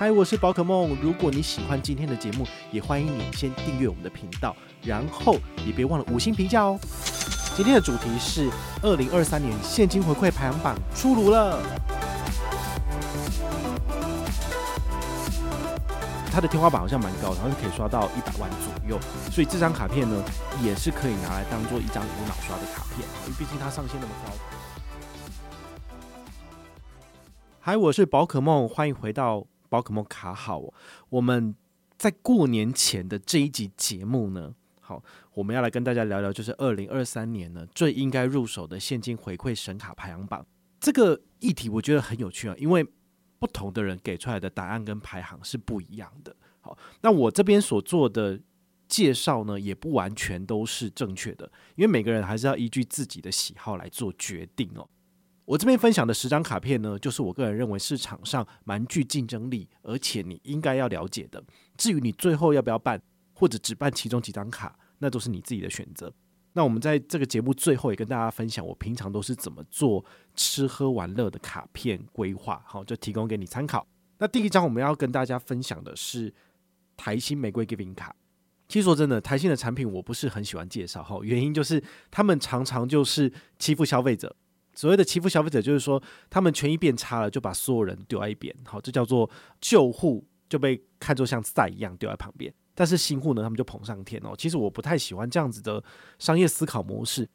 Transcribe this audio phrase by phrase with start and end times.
[0.00, 0.96] 嗨，我是宝可梦。
[1.02, 5.34] 如果你喜欢今天的节目，也欢迎你先订阅我们的频道，然后
[5.66, 6.78] 也别忘了五星评价哦。
[7.56, 8.48] 今天的主题是
[8.80, 11.60] 二零二三年现金回馈排行榜出炉了，
[16.30, 19.00] 它的天花板好像蛮高的，好像可以刷到一百万左右，
[19.32, 20.22] 所以这张卡片呢，
[20.62, 24.32] 也是可以拿来当做一张无脑刷的卡片，因为毕竟它上限那么高。
[27.58, 29.44] 嗨，我是宝可梦，欢迎回到。
[29.68, 30.62] 宝可梦卡好，
[31.08, 31.54] 我们
[31.96, 35.02] 在过年前的这一集节目呢，好，
[35.34, 40.46] 我们要来跟大家聊聊，就是二零二三年呢最应该入手的现金回馈神卡排行榜。
[40.80, 42.86] 这个议题我觉得很有趣啊，因为
[43.38, 46.34] 不同的人给出来的答案跟排行是不一样的。
[46.60, 48.40] 好，那我这边所做的
[48.86, 54.88] 介绍呢，也不完全都是正确的，因为每个人还是要依据自己的喜好来做决定哦。
[55.48, 61.42] 我这边分享的十张卡片呢，就是我个人认为市场上蛮具竞争力，而且你应该要了解的。
[61.78, 63.00] 至于你最后要不要办，
[63.32, 66.12] 或者只办其中几张卡，那都是你自己的选择。
[66.52, 73.86] 那我们在这个节目最后也跟大家分享，我平常都是怎么做吃喝玩乐的卡片规划，好，就提供给你参考。
[74.18, 76.30] 那第一张我们要跟大家分享的是
[76.94, 78.14] 台新玫瑰 Giving 卡。
[78.68, 84.36] 其实说真的，台新的产品我不是很喜欢介绍，哈，原因就是他们常常就是欺负消费者。
[84.78, 89.28] 所谓的欺负消费者，就是说他们权益变差了，就把所有人丢在一边，好，这叫做
[89.60, 94.36] 旧户就被看作像赛一样丢在旁边，但是新户呢，他们就捧上天哦。
[94.38, 95.82] 其实我不太喜欢这样子的
[96.20, 97.28] 商业思考模式，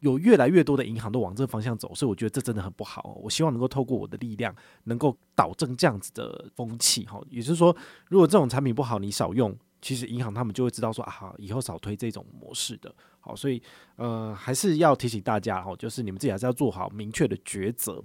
[0.00, 3.18] 有越来越多的银行都往这个方向走，所以我觉得这真的很不好。
[3.22, 7.74] 我希望能够透过我的力量，能够导正这样子的风气，哈，也就是说，
[8.10, 9.56] 如果这种产品不好，你少用。
[9.82, 12.92] 其实银行他们就会知道说啊，以后少推这种模式的，
[13.26, 13.60] 好，所以
[13.96, 18.00] 呃还是要提醒大家哈，就是你们自己还是要做好明确的抉择。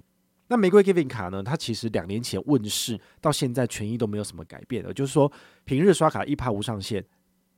[0.48, 5.30] 那玫瑰 Giving 卡呢，它其实两年前问世到现在权益都没有什么改变的，就是说
[5.64, 7.04] 平日刷卡一趴无上限，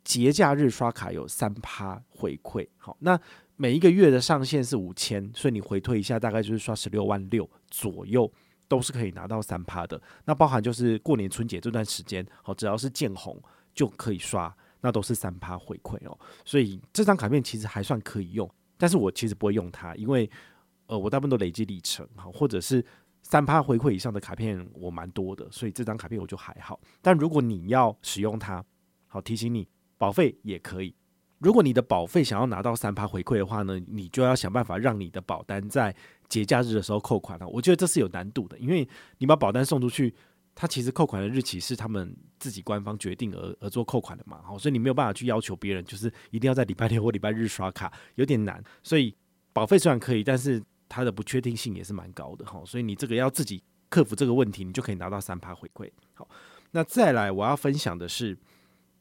[0.05, 2.69] 节假日刷卡有三趴回馈。
[2.77, 3.19] 好，那
[3.57, 8.31] 每一个月的上限是五千，所以你回推一下，大概就是刷十六万六左右，
[8.69, 9.99] 都是可以拿到三趴的。
[10.27, 13.43] 那包含就是过年春节这段时间，好，只要是见红。
[13.75, 18.47] 就可以刷，那都是三趴回馈哦，所以这张卡片其实还算可以用，
[18.77, 20.31] 但是我其实不会用它，因为
[20.89, 22.85] 呃我大部分都累积里程哈，或者是
[23.23, 26.79] 三趴回馈以上的卡片我蛮多的，所以这张卡片我就还好。
[27.01, 28.63] 但如果你要使用它，
[29.07, 30.95] 好提醒你，保费也可以。
[31.39, 35.97] 如果你的保费想要拿到三趴回馈的话呢，你就要想办法让你的保单在
[36.29, 37.49] 节假日的时候扣款了。
[37.49, 38.87] 我觉得这是有难度的，因为
[39.17, 40.15] 你把保单送出去。
[40.55, 48.63] 它其实扣款的日期是他们自己官方决定而而做扣款的嘛，好，所以你没有办法去要求别人，就是一定要在礼拜六或礼拜日刷卡，有点难。
[48.83, 49.15] 所以
[49.53, 55.91] 保费虽然可以，但是它的不确定性也是蛮高的哈，所以你这个要自己克服这个问题，你就可以拿到三趴回馈。
[56.15, 56.29] 好，
[56.71, 58.39] 那再来我要分享的是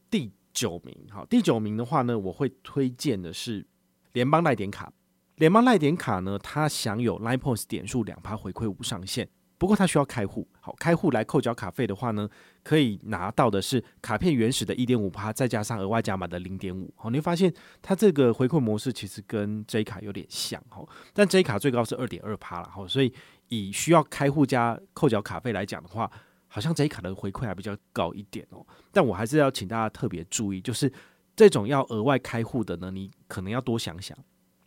[0.10, 3.66] 第九名，好，第九名的话呢，我会推荐的是
[4.14, 4.92] 联邦赖点卡。
[5.38, 9.28] 联邦赖点卡呢，它享有 Line Points 点数两趴回馈无上限。
[9.64, 12.28] 不过它需要开户，好，开户来扣缴卡费的话呢，
[12.66, 16.94] 可以拿到的是卡片原始的一点五趴，再加上额外加码的零点五。
[16.98, 23.14] 好，你会发现它这个回馈模式其实跟 J 卡有点像，哈，但 J 卡最高是二点二趴了，哈，所以
[23.48, 26.12] 以需要开户加扣缴卡费来讲的话，
[26.50, 28.68] 好像 J 卡的回馈还比较高一点哦。
[28.92, 30.92] 但我还是要请大家特别注意，就是
[31.38, 34.18] 这种要额外开户的呢，你可能要多想想，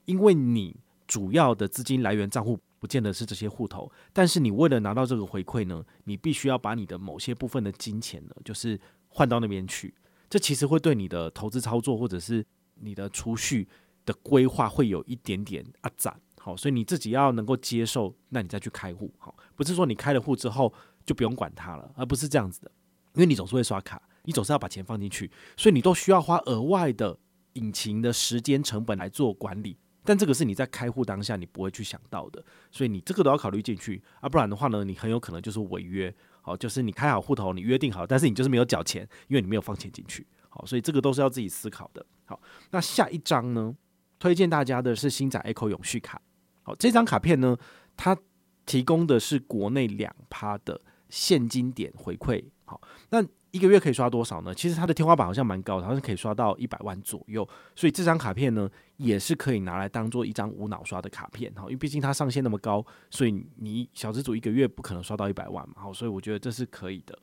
[0.06, 0.74] 因为你
[1.06, 2.58] 主要的资金来源账户。
[2.78, 8.78] 不见得是这些户头，但是你为了拿到这个回馈呢，你必须要把你的某些部分的金钱呢，就是
[9.08, 9.94] 换到那边去。
[10.28, 12.44] 这其实会对你的投资操作或者是
[12.74, 13.66] 你的储蓄
[14.04, 16.20] 的规划会有一点点啊展。
[16.38, 19.12] 好，所以你自己要能够接受，那你再去开户。
[19.18, 20.72] 好，不是说你开了户之后
[21.04, 22.70] 就不用管它了，而不是这样子的。
[23.14, 27.18] 因为你总是会刷卡，你总是要把钱放进去，所以你都需要花额外的
[27.54, 29.76] 引擎的时间成本来做管理。
[30.06, 36.14] 但这个是你在开户当下你不会去想到的，所以你这个都要考虑进去啊，不然的话呢，你很有可能就是违约。
[36.40, 40.24] 好，就是你开好户头，你约定好，但是你就是没有缴钱，因为你没有放钱进去。
[40.48, 42.06] 好，所以这个都是要自己思考的。
[42.24, 43.74] 好，那下一张呢，
[44.20, 46.22] 推荐大家的是星展 Echo 永续卡。
[46.62, 47.56] 好，这张卡片呢，
[47.96, 48.16] 它
[48.64, 52.44] 提供的是国内两趴的现金点回馈。
[52.66, 53.24] 好，那。
[53.52, 54.54] 一个月可以刷多少呢？
[54.54, 57.48] 其实它的天花板好像蛮高的，好像可以刷到一百万左右。
[57.74, 58.68] 所以这张卡片呢，
[58.98, 61.62] 也是可以拿来当做一张无脑刷的卡片哈。
[61.62, 65.76] 因为毕竟它上限那么高，所以你小资主一个月不可能刷到一百万嘛。
[65.78, 67.18] 好，所以我觉得这是可以的。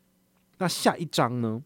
[0.58, 1.62] 那下一张呢？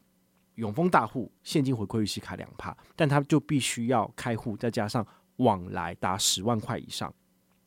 [0.56, 5.06] 永丰大户现金回馈预期卡两趴，但它就必须要开户，再加上
[5.38, 7.13] 往来达十万块以上。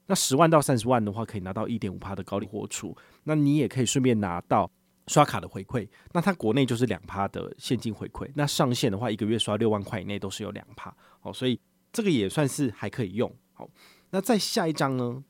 [0.04, 2.94] 那十万到三十万的话，可以拿到一点五趴的高利活储。
[3.24, 4.70] 那你也可以顺便拿到。
[5.10, 11.60] 刷卡的回馈，那它国内就是两趴的现金回馈，那上限的话，一个月刷六万块以内都是有两趴，哦，所以
[11.92, 13.28] 这个也算是还可以用。
[13.52, 13.68] 好，
[14.10, 15.20] 那再下一张呢，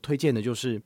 [0.00, 0.80] 推荐的就是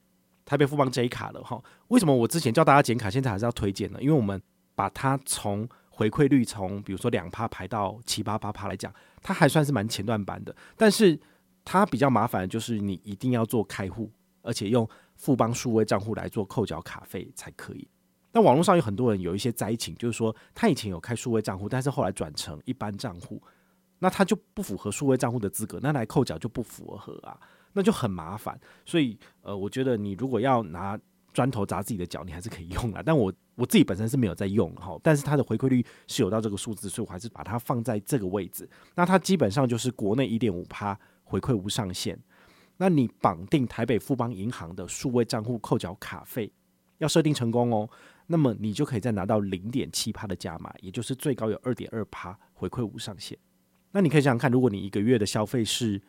[0.45, 1.63] 台北富邦 J 卡了哈。
[1.87, 3.99] 为什么我之前叫大家剪卡，现在还是要推荐呢？
[4.03, 4.43] 因为我们
[4.75, 8.93] 把它从回馈率从比如说两趴排到七八八趴来讲，
[9.23, 11.17] 它还算是蛮前段版的，但是
[11.65, 14.11] 它比较麻烦就是你一定要做开户，
[14.43, 17.87] 而且用富邦数位账户来做扣缴卡费才可以。
[18.33, 23.41] 那网络上有很多人有一些灾情，就是说他以前有开数位账户，但是后来转成一般账户，
[23.99, 27.39] 那他就不符合数位账户的资格，那来扣缴就不符合啊，
[27.75, 28.59] 那就很麻烦。
[28.87, 30.99] 所以呃，我觉得你如果要拿
[31.33, 33.03] 砖头砸自己的脚，你还是可以用啊。
[33.05, 38.69] 但我我自己本身是没有在用哈，但是它的回馈率是有到这个数字，所以我还是把它放在这个位置。
[38.95, 42.19] 那它基本上就是国内一点五趴回馈无上限，
[42.79, 46.51] 那你绑定台北富邦银行的数位账户扣缴卡费
[46.97, 47.89] 要设定成功哦。
[48.33, 53.39] 那么你就可以再拿到零点七趴的加码，也就是最高有二点二趴回馈无上限。
[53.91, 56.01] 那你可以想想看，如果你一个月的消费是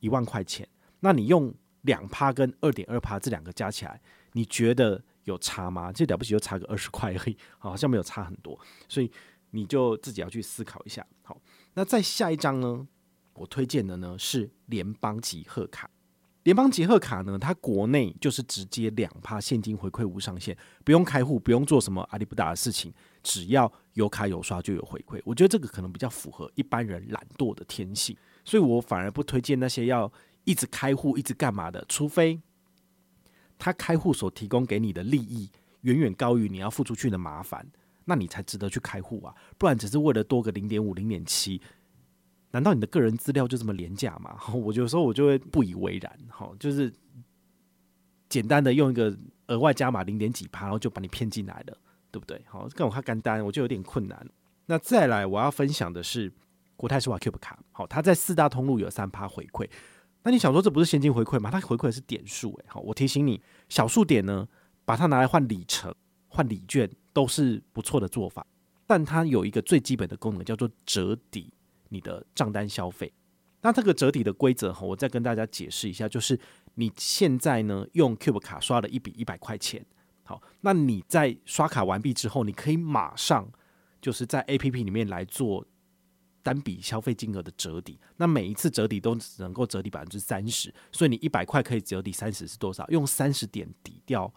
[0.00, 0.68] 一万块钱，
[1.00, 3.98] 那你用两趴跟二点二趴这两个加起来，
[4.34, 5.90] 你觉得有差吗？
[5.90, 8.60] 这了不起就差个二十块而已，好像没有差很多。
[8.86, 9.10] 所以
[9.52, 11.06] 你就自己要去思考一下。
[11.22, 11.40] 好，
[11.72, 12.86] 那再下一张呢？
[13.32, 15.88] 我推荐的呢是联邦集贺卡。
[16.44, 22.90] 联邦集贺卡呢，它国内就是直接两趴现金回馈无上限，不用开户，不用做什么阿里不达的事情，
[23.22, 25.20] 只要有卡有刷就有回馈。
[25.24, 30.10] 我觉得这个可能比较符合一般人懒惰的天性，所以我反而不推荐那些要
[30.44, 32.40] 一直开户、一直干嘛的，除非
[33.58, 35.50] 他开户所提供给你的利益
[35.82, 37.70] 远远高于你要付出去的麻烦，
[38.06, 41.60] 那你才值得去开户啊，不然只是为了多个零点五、零点七。
[42.52, 44.36] 难道你的个人资料就这么廉价吗？
[44.52, 46.92] 我有时候我就会不以为然，哈，就是
[48.28, 49.16] 简单的用一个
[49.46, 51.76] 额外加码零点几趴，然后就把你骗进来了，
[52.10, 52.42] 对不对？
[52.48, 54.26] 好，跟我看干单，我就有点困难。
[54.66, 56.32] 那再来我要分享的是
[56.76, 59.68] 国泰世华 Cube 卡，好，它在四大通路有三趴回馈。
[60.22, 61.50] 那你想说这不是现金回馈吗？
[61.50, 64.46] 它回馈的是点数，诶，好，我提醒你，小数点呢，
[64.84, 65.94] 把它拿来换里程、
[66.28, 68.46] 换礼券都是不错的做法，
[68.86, 71.52] 但它有一个最基本的功能叫做折抵。
[71.90, 73.12] 你的账单消费，
[73.60, 76.40] 那这个折抵的规则哈，我再跟大家解释一下，就是
[76.76, 79.84] 你现在呢用 Cube 卡刷了一笔一百块钱，
[80.24, 83.46] 好，那你在刷卡完毕之后，你可以马上
[84.00, 85.66] 就是在 APP 里面来做
[86.42, 92.86] 单笔消费金额的折抵，那每一次折抵都只能够折抵百分之三十，所以你一百块可以折抵三十是多少？
[92.88, 94.32] 用三十点抵掉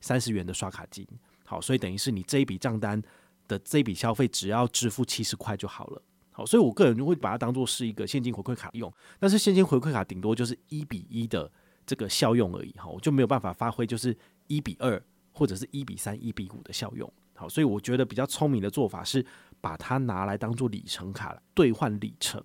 [0.00, 1.06] 三十元的刷卡金，
[1.44, 3.00] 好，所以等于是你这一笔账单
[3.48, 6.02] 的这笔消费只要支付七十块就好了。
[6.36, 11.50] 好，所以我个人就会把它当做是一个现金回馈卡用，但是现金回馈卡顶多就是一比一的
[11.86, 14.14] 这个效用而已，哈，我就没有办法发挥就是
[14.46, 15.02] 一比二
[15.32, 17.10] 或者是一比三、一比五的效用。
[17.34, 19.24] 好，所以我觉得比较聪明的做法是
[19.62, 22.44] 把它拿来当做里程卡来兑换里程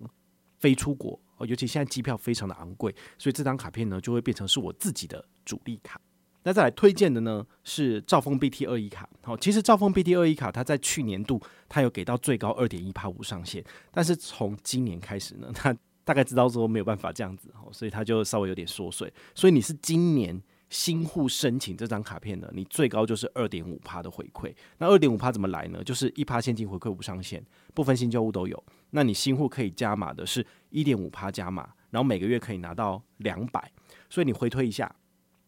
[0.58, 6.00] 飞出国，哦，尤其现在机票非常的昂贵，所以这张卡片呢就会变成是我自己的主力卡。
[6.44, 19.12] 那再来推荐的呢是兆丰 BT 二一卡，好，其实兆丰 BT 二一卡它在去年度它有给到最高二点一趴无上限，但是从今年开始呢，它大概知道说没有办法这样子，所以它就稍微有点缩水。
[19.34, 24.52] 所以你是今年新户申请这张卡片呢，你最高就是二点五趴的回馈。
[24.78, 25.84] 那二点五趴怎么来呢？
[25.84, 27.40] 就是一趴现金回馈无上限，
[27.72, 28.64] 部分新旧户都有。
[28.90, 33.70] 那你新户可以加码的是一点五趴加码，然后每个月可以拿到两百。
[34.10, 34.92] 所以你回推一下。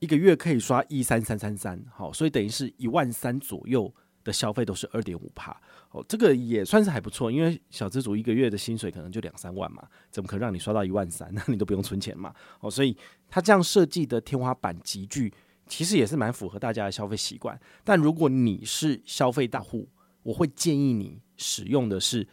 [0.04, 3.90] 一个月可以刷一三三三三，好，所以等于是一万三左右
[4.22, 5.58] 的消费都是二点五趴，
[5.92, 11.26] 哦，这个也算是还不错，因为小资族一个月的薪水可能就两三万嘛，怎么可能让你刷到一万三？
[11.32, 12.94] 那你都不用存钱嘛，哦，所以
[13.30, 15.32] 它这样设计的天花板集聚，
[15.66, 17.58] 其实也是蛮符合大家的消费习惯。
[17.82, 19.88] 但如果你是消费大户，
[20.22, 22.28] 我会建议你使用的是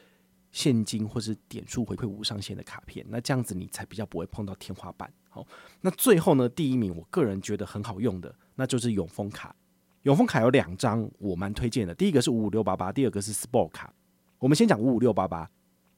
[0.52, 5.12] 现金或是点数回馈无上限的卡片，那这样子你才比较不会碰到天花板。
[5.30, 5.48] 好，
[5.80, 9.56] 那最后呢，第一名我个人觉得很好用的，那就是永丰卡。
[10.04, 13.94] 永丰卡有两张我蛮推荐的，第一个是五五六八八，第二个是 Sport 卡。
[14.40, 15.50] 我们先讲五五六八八，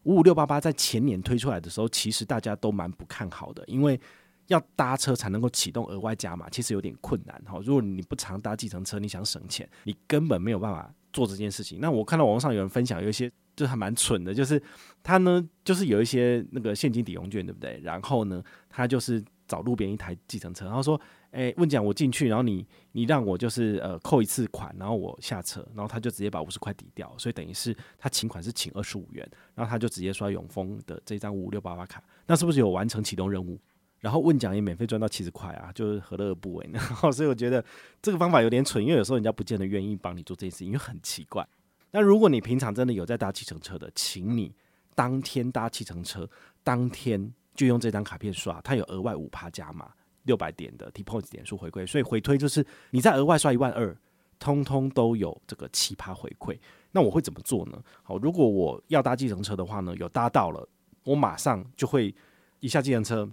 [0.03, 3.99] 五五六八八在前年推出来的时候，其实大家都蛮不看好的，因为
[4.47, 7.41] 要搭车才能够启动额外加码，其实有点困难。
[7.45, 11.79] 哈，如果你不常搭计程车，你想省钱，你根本没有办法做这件事情。
[11.79, 14.61] 那我看到网络上有人分享，有一些就还蛮蠢的，就是
[15.01, 17.79] 他呢，就是有一些那个现金抵用券，对不对？
[17.83, 20.99] 然后呢，他就是找路边一台计程车，然后说
[21.31, 33.59] ：“哎，问讲我进去，然后你你让我就是呃扣一次款，然后我下车，然后他就直接把五十块抵掉，所以等于是他请款是请二十五元，然后他就直接刷永丰的这张五五六八八卡，那是不是有完成启动任务？
[33.99, 36.79] 然后问奖也免费赚到七十块啊，就是何乐而不为呢？
[37.13, 37.63] 所以我觉得
[38.01, 41.47] 这个方法有点蠢，因为有时候人家不见得愿意帮你做这件事情，因为很奇怪。
[41.95, 44.51] 那如果你平常真的有在搭计程车的，请你
[44.95, 46.27] 当天搭计程车，
[46.63, 49.91] 当天就用这张卡片刷，它有额外五趴加码
[50.23, 53.95] 六百点的 T-Points 点数回馈，所以回推就是你再额外刷一万二，
[54.39, 56.57] 通通都有这个七趴回馈。
[56.91, 57.79] 那我会怎么做呢？
[58.01, 60.67] 好，如果我要搭计程车的话呢，有搭到了，
[61.03, 62.13] 我马上就会
[62.59, 63.29] 一下计程车，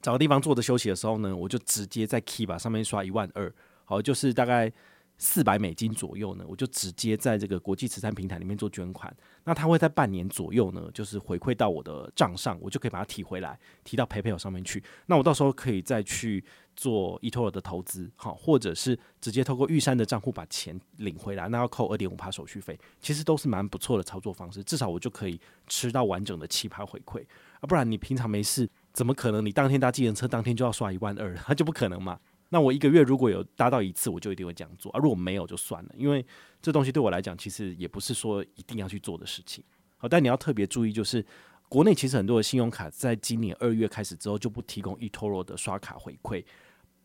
[0.00, 3.52] 找个地方坐着休息的时候呢，我就直接在 Kiva 上面刷一万二，
[3.84, 4.72] 好，就是大概。
[5.16, 9.14] 四百美金左右呢，我就直接在这个国际慈善平台里面做捐款。
[9.44, 14.82] 那它会在半年左右呢，就是回馈到我的账上，我就可以把它提回来，提到 PayPal 上面去。
[15.06, 16.42] 那我到时候可以再去
[16.74, 24.64] 做 eToro 的投资，好，或者是直接透过玉山的账户把钱领回来，那要扣二点五趴手续费，其实都是蛮不错的操作方式。
[24.64, 27.22] 至少我就可以吃到完整的七趴回馈
[27.60, 31.38] 啊，不然你平常没事，怎么可能你当天搭计程车当天就要刷一万二？
[31.48, 32.18] 那就不可能嘛。
[32.54, 35.00] 那我一个月如果有搭到一次，我就一定会这样做啊。
[35.02, 36.24] 如果没有就算了，因为
[36.62, 39.64] 这东西对我来讲，其实也不是说一定要去做的事情。
[39.96, 41.26] 好，但你要特别注意，就是
[41.68, 46.44] 国内其实很多的信用卡在今年二月开始之后就不提供 eToro 的刷卡回馈，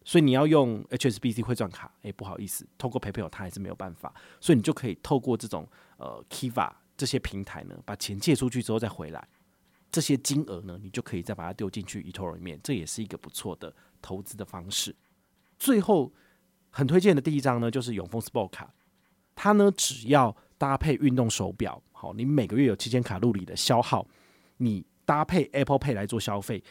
[0.06, 9.28] 所以你要用 HSBC 汇转卡，诶、不好意思，透过 PayPal 它还是没有办法，所以你就可以透过这种呃 Kiva 这些平台呢，把钱借出去之后再回来，
[9.92, 14.96] 这些金额呢，你就可以再把它丢进去 eToro 里面，这也是一个不错的投资的方式。
[15.60, 16.12] 最后
[16.72, 18.74] 很推荐的第一张呢，就是永丰 Sport 卡，
[19.36, 24.08] 它呢只要搭配运动手表，好，你每个月有七千卡路里的消耗，
[24.58, 26.64] 你搭配 Apple Pay 来做消费，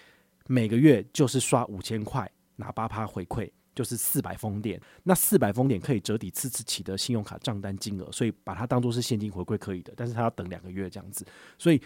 [0.46, 4.80] 每个月就是刷五千块，拿八趴回馈，就是四百封点。
[5.02, 11.26] 那四百封点可以折抵次次起的信用卡账单金额，所以把它当做是现金回馈可以的，但是它要等两个月这样子。
[11.58, 11.80] 所以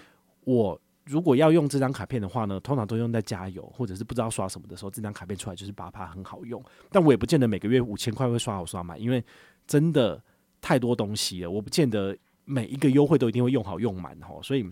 [0.44, 0.80] 我。
[1.04, 6.62] 如果要用这张卡片的话呢，通常都用在加油或者是不知道刷什么的时候，这张卡片出来就是八趴很好用。
[6.90, 9.25] 但我也不见得每个月五千块会刷好刷满，因为
[9.66, 10.23] 真的
[10.61, 14.38] 太多东西了，我不见得每一个优惠都一定会用好用满哈。
[14.42, 14.64] 所以，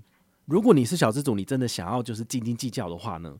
[0.44, 3.36] 如果你是小资主，你真的想要就是斤斤计较的话呢，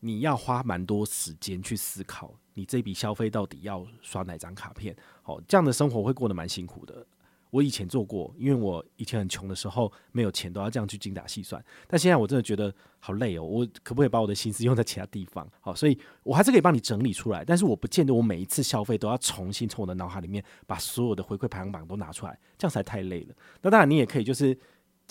[0.00, 4.96] 你要花蛮多时间去思考，你这笔消费到底要刷哪张卡片。
[5.22, 7.06] 好，这样的生活会过得蛮辛苦的。
[7.52, 11.62] 我以前做过，因为我以前很穷的时候没有钱，都要这样去精打细算。
[11.86, 15.46] 但现在我真的觉得好累哦，我可不可以把我的心思用在其他地方？
[15.60, 23.34] 好，所以我还是可以帮你整理出来，但是我不见得我每一次消费都要重新从我的脑海里面把所有的回馈排行榜都拿出来，这样才太累了。
[23.60, 24.58] 那当然，你也可以就是。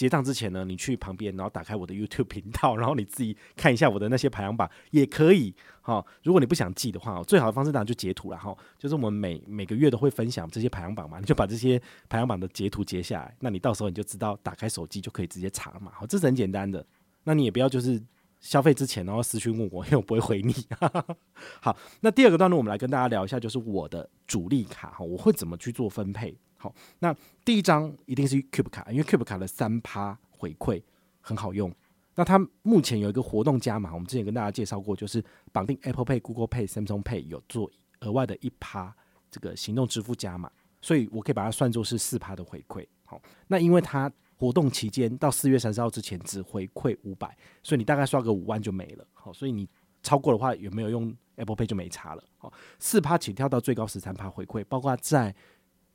[0.02, 5.54] 结账之前呢，你去旁边，然后打开我的 YouTube 频道， 然后你自己看一下我的那些排行榜也可以。
[5.80, 8.58] 哈，如果你不想记的话，最好的方式当然就截图了哈。
[8.80, 11.80] 就是我们每每个月都会分享这些排行榜嘛，你就把这些
[12.10, 15.92] 排行榜的截图截下来，那你到时候你就知道，打开手机就可以直接查嘛。
[15.94, 16.84] 好，这是很简单的。
[17.24, 18.02] 那你也不要就是
[18.42, 20.54] 消费之前然后私讯问我， 因为我不会回你。
[21.62, 26.38] 好，那第二个段落我们来跟大家聊一下，就是我的主力卡哈，我会怎么去做分配。
[26.58, 30.82] 好，那第一张一定是 Cube 卡，因为 Cube 卡的三趴回馈
[31.22, 31.74] 很好用。
[32.14, 37.72] 那它目前有一个活动加码，我们之前跟大家介绍过，就是绑定 Apple Pay、Google Pay、Samsung Pay 有做
[38.02, 38.94] 额外的一趴
[39.30, 42.86] 这个行动支付加码，所以我可以把它算作是四趴的回馈。
[43.06, 49.06] 好，那因为它活动期间到四月三十号之前只回馈五百，所以你大概刷个五万就没了。
[49.14, 49.70] 好，所以你
[50.02, 52.24] 超过的话有没有用 Apple Pay 就没差了。
[52.40, 55.36] 好，四趴起跳到最高十三趴回馈，包括在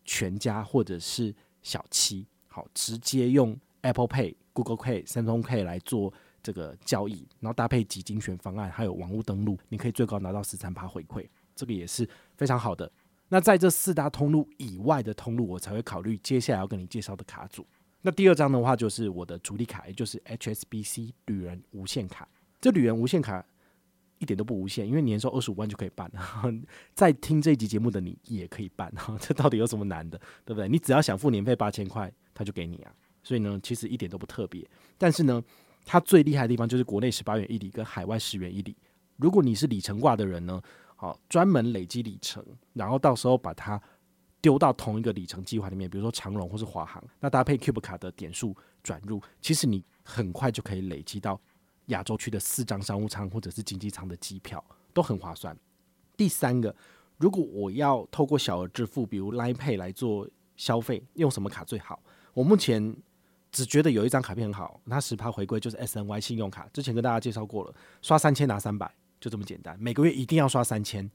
[0.05, 12.88] 全家或者是小七，好，直接用 Apple Pay、Google Pay、三通 Pay 来做这个交易，然后搭配集精选方案，还有网络登录，你可以最高拿到十三趴回馈，这个也是非常好的。
[13.29, 17.67] 那在这四大通路以外的通路，我才会考虑接下来要跟你介绍的卡组。
[18.07, 22.29] 那第二张的话，就是我的主力卡，也就是 HSBC 旅人无限卡。
[22.61, 23.45] 这旅人无限卡。
[24.19, 26.11] 一点都不无限，因为年收二十五万就可以办。
[26.95, 30.67] 在听这一集节目的你也可以办， 这到底有什么难的，对不对？
[30.69, 32.95] 你只要想付年费八千块，他就给你啊。
[33.23, 34.67] 所以呢，其实一点都不特别。
[34.97, 35.43] 但是呢，
[35.85, 38.75] 它最厉害的地方就是国内十八元一里跟海外十元一里。
[39.17, 40.63] 如果你是里程挂的人呢，
[40.95, 43.79] 好，专门累积里程，然后到时候把它
[44.47, 51.41] 丢到同一个里程计划里面，比如说长荣或是华航，那搭配 Cube 卡的点数转入，其实你很快就可以累积到。
[51.87, 55.57] 亚洲区的四张商务舱或者是经济舱的机票都很划算。
[56.17, 56.75] 第三个，
[57.17, 62.00] 如果我要透过小额支付，比如 Line Pay 来做消费，用什么卡最好？
[62.35, 62.97] 我目前
[63.50, 66.69] 只觉得有一张卡片很好，那十趴回归就是 SNY 信用卡。
[66.73, 69.76] 之前跟大家介绍过了，刷三千拿三百，就这么简单。
[69.81, 71.09] 每个月一定要刷三千，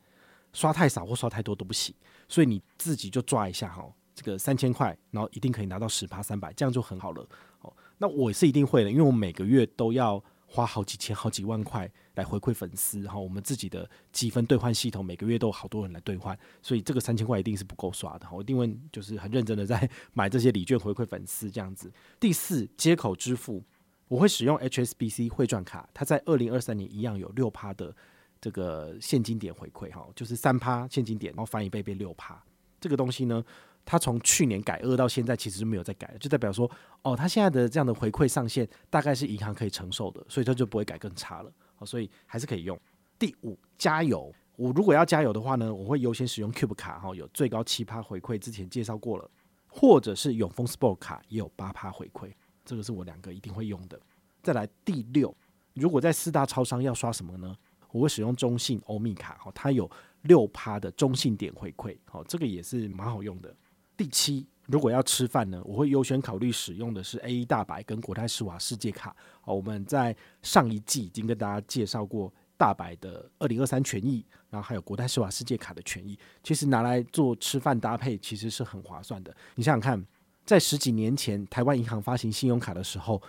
[0.54, 1.94] 刷太少或刷太多都不行。
[2.28, 7.28] 所以你自己就抓一下哈，这个三千块，然后一定可以拿到十趴三百，这样就很好了。
[7.62, 10.24] 哦，那我是一定会的，因为我每个月都要。
[10.54, 13.18] 花好几千、好几万块来回馈粉丝哈。
[13.18, 18.34] 我们自己的积分兑换系统每个月都有好多人来兑换，所以这个三千块一定是不够刷的哈。
[18.34, 21.90] 我一定会就是很认真的在买这些礼券回馈粉丝这样子。
[22.20, 23.64] 第四，接口支付，
[24.10, 27.96] 我会使用 HSBC 汇转卡，它在二零二三年一样有六趴的
[28.42, 32.44] 这个现金点回馈哈，就是三趴现金点，然后翻一倍变六趴。
[32.80, 33.44] 这个东西呢，
[33.86, 36.70] 它从去年改二到现在，其实是没有再改了，就代表说，
[37.04, 41.54] 哦，它现在的这样的回馈上限大概是银行可以承受的，所以它就不会改更差了。
[41.76, 42.76] 好，所以还是可以用。
[43.20, 49.30] 第五，加油，我如果要加油的话呢，我会优先使用 Cube 卡，哈，有最高七趴回馈，之前介绍过了，
[49.68, 52.34] 或者是永丰 Sport 卡也有八趴回馈，
[52.66, 54.00] 这个是我两个一定会用的。
[54.42, 55.36] 再来第六，
[55.76, 57.56] 如果在四大超商要刷什么呢？
[57.92, 59.90] 我会使用中信欧米卡，哈，它有
[60.24, 63.54] 六趴的中信点回馈，好，这个也是蛮好用的。
[63.98, 69.16] 第七，如果要吃饭呢，我会优先考虑使用的是 A 大白跟国泰世华世界卡。
[69.42, 79.36] 好，我们在上一季已经跟大家介绍过大白的二零二三权益，然后还有国泰世华世界卡的权益，其实拿来做吃饭搭配，其实是很划算的。
[79.56, 80.04] 你想想看，
[80.46, 83.22] 在十几年前台湾银行发行信用卡的时候，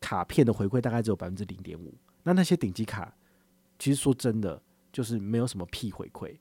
[0.00, 3.14] 卡片的回馈大概只有百分之零点五，那那些顶级卡，
[3.78, 4.60] 其实说真的，
[4.92, 6.36] 就是没有什么屁回馈。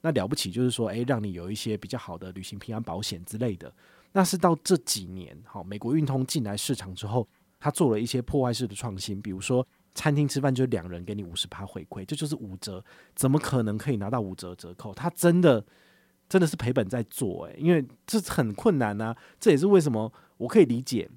[0.00, 3.72] 那了不起就是说，诶、让你有一些比较好的旅行平安保险之类的。
[4.12, 7.26] 那是到这几年，好，美国运通进来市场之后，
[7.58, 14.94] 他做了一些破坏式的创新，比如说餐厅吃饭就两人给你五十趴回馈，这就是五折，怎么可能可以拿到五折折扣？
[14.94, 15.64] 他真的
[16.28, 19.16] 真的是赔本在做，诶，因为这很困难啊。
[19.40, 21.10] 这也是为什么我可以理解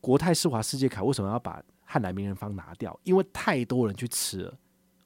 [0.00, 4.58] 国泰世华世界卡为什么要把汉来名人坊拿掉，因为太多人去吃了。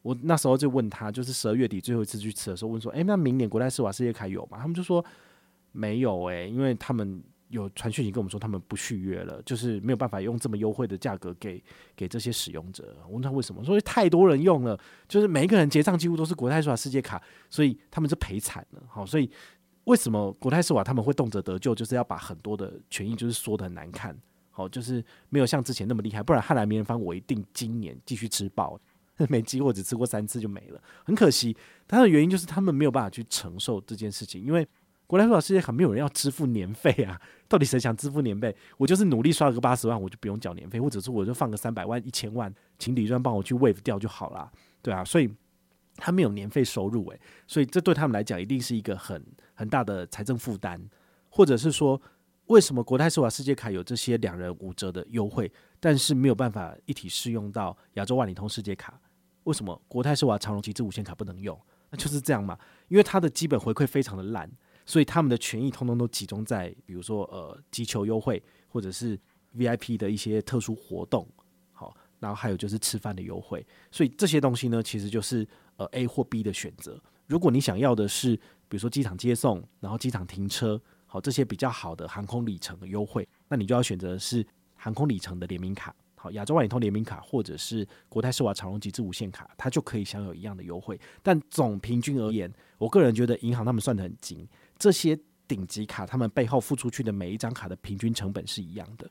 [0.03, 5.05] 我那时候就问他，就是十二月底最后一次去吃的时候，问说：“诶、欸，那明年国泰世华世界卡有吗？”他们就说
[5.73, 11.63] 没有诶、欸，因为他们有传讯息跟我们说他们不续约了，就是没有办法用这么优惠的价格给
[11.95, 12.97] 给这些使用者。
[13.07, 18.83] 我问他为什么，说太多人用了，就是每一个人结账几乎都是国泰世华世界卡，所以他们就赔惨了。
[18.89, 19.31] 好，所以
[19.85, 24.17] 为什么国泰世华他们会动辄得救，就是要把很多的权益就是说得很难看，
[24.51, 28.81] 好，就是没有像之前那么厉害，不然汉来名人坊我一定今年继续吃爆。
[29.29, 31.57] 没机会，只吃过三次就没了，很可惜。
[31.87, 34.67] 它的原因就是他们没有办法去承受这件事情，因为
[35.07, 37.21] 国泰世华世界卡没有人要支付年费啊。
[37.49, 38.55] 到底谁想支付年费？
[38.79, 45.05] 我就是努力刷了个八十万，我就不用缴年费，或者是我就放个三百万、一千万，请李专帮我去 waive 掉就好了，对啊。
[45.05, 45.29] 所以
[45.97, 50.81] 他没有年费收入，诶，所以这对他们来讲一定是一个很很大的财政负担，
[51.29, 52.01] 或者是说。
[52.47, 59.01] 为什么国泰世华世界卡有这些两人五折的优惠，但是没有办法一体适用到亚洲万里通世界卡？
[59.45, 61.59] 为什么国泰世华长荣极致无限卡不能用？
[61.91, 64.51] 那就是这样嘛，因为它的基本回馈非常的烂，
[64.87, 69.19] 所以他们的权益通通都集中在比如说呃击球优惠或者是
[69.57, 71.27] VIP 的一些特殊活动，
[71.73, 77.01] 好，然后还有就是吃饭的优惠，所以这些东西呢，其实就是呃 A 或 B 的选择。
[77.27, 78.37] 如果你想要的是
[78.69, 80.81] 比如说机场接送，然后机场停车。
[81.13, 91.01] 好，这些比较好的航空里程的优惠，那你就要选择是航空里程的联名卡，好，亚洲万里通联名卡，或者是国泰世华长荣极致无限卡，它就可以享有一样的优惠。
[91.23, 94.47] 但总平均而言，我个人觉得银行他们算得很精，
[94.79, 99.11] 这些顶级卡他们背后付出去的每一张卡的平均成本是一样的。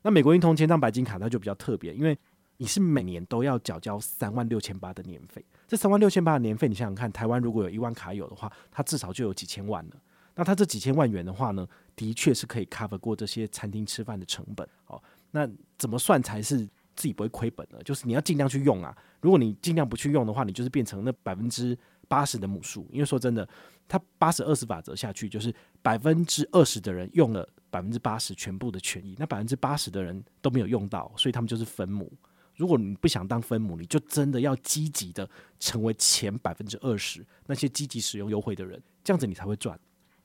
[0.00, 2.18] 那美国运通千张白金卡它就比较特别，因为
[2.56, 9.96] 你是每年都要缴交三万六千八的年费，这三万六千八的年费，你想想看，台湾如果有一万卡有的话，它至少就有几千万了。
[10.34, 14.66] 那它这几千万元的话呢，的确是可以 cover 过这些餐厅吃饭的成本。
[14.84, 16.58] 好，那怎么算才是
[16.94, 17.82] 自己不会亏本呢？
[17.82, 18.96] 就是你要尽量去用啊。
[19.20, 22.88] 如果你尽量不去用的话，你就是变成那百分之八十的母数。
[22.92, 23.48] 因为说真的，
[23.88, 32.12] 它八十二十法则下去，就是百分之二十的人用了百分之八十全部的权益，那百分之八十的人都没有用到，所以他们就是分母。
[32.54, 39.78] 如果你不想当分母，你就真的要积极的成为前百分之二十那些积极使用优惠的人，这样子你才会赚。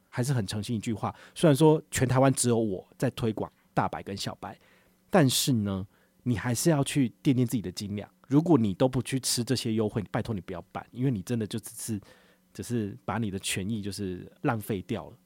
[0.10, 4.60] 还是很诚心一句话，虽然说全台湾只有我在推广大白跟小白，
[5.10, 5.88] 但是呢，
[6.24, 8.10] 你还是要去掂掂自己的斤两。
[8.28, 12.02] 如果你都不去吃这些优惠，拜托你不要办，因为你真的就只是
[12.54, 15.18] 只是把你的权益就是浪费掉了，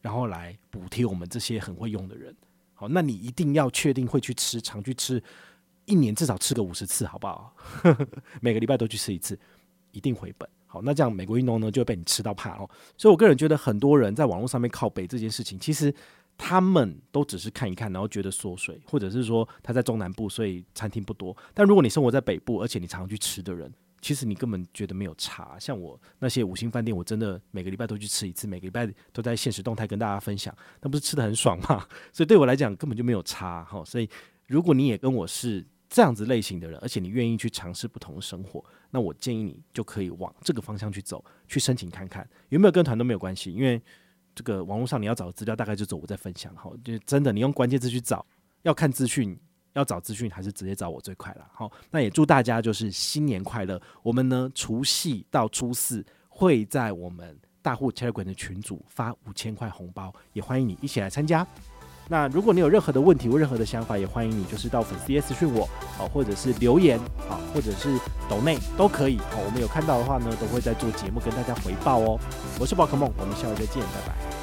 [0.00, 2.34] 然后来补贴我们这些很会用的人。
[2.74, 5.22] 好，那你一定要确定会去吃，常去吃，
[5.84, 7.56] 一年至少吃个五十次，好不好？
[8.40, 9.38] 每个礼拜都去吃一次，
[9.90, 10.48] 一定回本。
[10.66, 12.70] 好，那这样美国运动呢就会被你吃到怕哦。
[12.96, 15.92] 所以我个人觉得很多人在网络上面靠北这件事情，其实
[16.36, 21.36] 他们都只是看一看，然后觉得缩水，或者是说他在中南部，所以餐厅不多。
[21.52, 25.56] 但如果你生活在北部，而且你常常去吃的人，其实你根本觉得没有差。
[25.58, 31.86] 像我那些五星饭店，我真的每个礼拜都去吃一次，每个礼拜都在现实动态跟大家分享，那不是吃得很爽吗？
[32.12, 33.82] 所以对我来讲根本就没有差哈。
[33.84, 34.08] 所以
[34.46, 43.80] 如果你也跟我是这样子类型的人，而且你愿意去尝试不同的生活，那我建议你就可以往这个方向去走，去申请看看有没有跟团都没有关系，因为
[44.34, 48.24] 这个网络上你要找的资料大概就是我在分享哈，就真的你用关键字去找，
[48.62, 49.38] 要看资讯。
[49.74, 51.44] 要找资讯还是直接找我最快了。
[51.52, 53.82] 好，那也祝大家就是新年快乐。
[54.04, 61.44] 我们呢，除夕到初四会在我们大户 Telegram 的群组发五千块红包，也欢迎你一起来参加。
[62.08, 66.98] 那如果你有任何的问题或任何的想法，也欢迎你就是到粉丝页私讯我哦，或者是留言
[67.30, 69.18] 啊，或者是抖内都可以。
[69.30, 72.20] 好，我们有看到的话呢，都会在做节目跟大家回报哦。
[72.60, 74.33] 我是宝可梦，我们下回再见，拜拜。